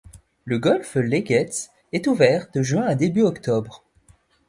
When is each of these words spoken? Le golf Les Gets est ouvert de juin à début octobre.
Le 0.45 0.57
golf 0.57 0.95
Les 0.95 1.23
Gets 1.23 1.69
est 1.93 2.07
ouvert 2.07 2.47
de 2.55 2.63
juin 2.63 2.85
à 2.87 2.95
début 2.95 3.21
octobre. 3.21 3.83